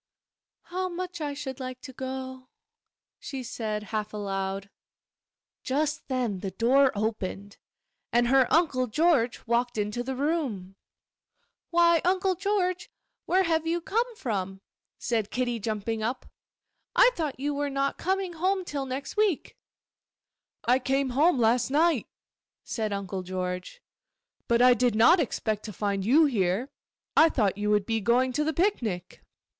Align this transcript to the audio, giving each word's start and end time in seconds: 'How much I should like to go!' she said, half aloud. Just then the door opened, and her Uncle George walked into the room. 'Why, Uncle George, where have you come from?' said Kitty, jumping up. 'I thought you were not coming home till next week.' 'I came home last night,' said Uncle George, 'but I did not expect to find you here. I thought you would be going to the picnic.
'How 0.63 0.89
much 0.89 1.21
I 1.21 1.35
should 1.35 1.59
like 1.59 1.79
to 1.81 1.93
go!' 1.93 2.49
she 3.19 3.43
said, 3.43 3.83
half 3.93 4.13
aloud. 4.13 4.71
Just 5.63 6.07
then 6.07 6.39
the 6.39 6.49
door 6.49 6.91
opened, 6.95 7.57
and 8.11 8.29
her 8.29 8.51
Uncle 8.51 8.87
George 8.87 9.45
walked 9.45 9.77
into 9.77 10.01
the 10.01 10.15
room. 10.15 10.75
'Why, 11.69 12.01
Uncle 12.03 12.33
George, 12.33 12.89
where 13.27 13.43
have 13.43 13.67
you 13.67 13.79
come 13.79 14.15
from?' 14.15 14.61
said 14.97 15.29
Kitty, 15.29 15.59
jumping 15.59 16.01
up. 16.01 16.25
'I 16.95 17.11
thought 17.13 17.39
you 17.39 17.53
were 17.53 17.69
not 17.69 17.99
coming 17.99 18.33
home 18.33 18.65
till 18.65 18.87
next 18.87 19.15
week.' 19.15 19.55
'I 20.63 20.79
came 20.79 21.09
home 21.11 21.37
last 21.37 21.69
night,' 21.69 22.07
said 22.63 22.91
Uncle 22.91 23.21
George, 23.21 23.83
'but 24.47 24.63
I 24.63 24.73
did 24.73 24.95
not 24.95 25.19
expect 25.19 25.61
to 25.65 25.71
find 25.71 26.03
you 26.03 26.25
here. 26.25 26.71
I 27.15 27.29
thought 27.29 27.55
you 27.59 27.69
would 27.69 27.85
be 27.85 28.01
going 28.01 28.33
to 28.33 28.43
the 28.43 28.51
picnic. 28.51 29.23